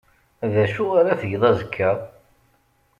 [0.53, 1.91] D acu ara tgeḍ azekka?